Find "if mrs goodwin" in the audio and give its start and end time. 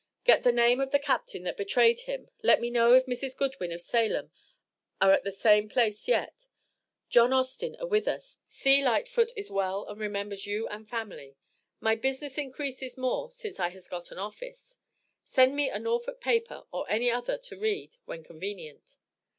2.93-3.71